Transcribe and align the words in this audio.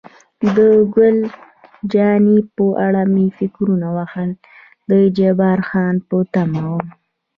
د 0.55 0.57
ګل 0.95 1.17
جانې 1.93 2.37
په 2.55 2.65
اړه 2.85 3.01
مې 3.13 3.25
فکرونه 3.37 3.87
وهل، 3.97 4.29
د 4.89 4.91
جبار 5.17 5.59
خان 5.69 5.95
په 6.07 6.17
تمه 6.33 6.61
وم. 6.71 6.87